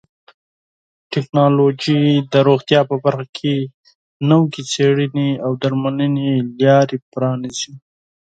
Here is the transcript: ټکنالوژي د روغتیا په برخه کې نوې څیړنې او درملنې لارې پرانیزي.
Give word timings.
ټکنالوژي 1.13 2.01
د 2.31 2.33
روغتیا 2.47 2.81
په 2.89 2.95
برخه 3.03 3.25
کې 3.37 3.55
نوې 4.29 4.61
څیړنې 4.71 5.29
او 5.45 5.51
درملنې 5.61 6.31
لارې 6.63 6.97
پرانیزي. 7.11 7.73